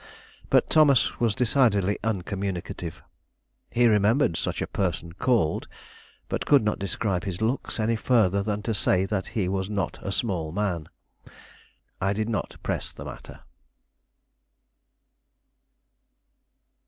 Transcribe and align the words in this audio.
But 0.49 0.67
Thomas 0.67 1.19
was 1.19 1.35
decidedly 1.35 1.99
uncommunicative. 2.03 3.03
He 3.69 3.85
remembered 3.85 4.35
such 4.35 4.59
a 4.59 4.65
person 4.65 5.13
called, 5.13 5.67
but 6.27 6.47
could 6.47 6.63
not 6.63 6.79
describe 6.79 7.23
his 7.25 7.39
looks 7.39 7.79
any 7.79 7.95
further 7.95 8.41
than 8.41 8.63
to 8.63 8.73
say 8.73 9.05
that 9.05 9.27
he 9.37 9.47
was 9.47 9.69
not 9.69 9.99
a 10.01 10.11
small 10.11 10.51
man. 10.51 10.89
I 12.01 12.13
did 12.13 12.29
not 12.29 12.57
press 12.63 12.91
the 12.91 13.05
matter. 13.05 13.41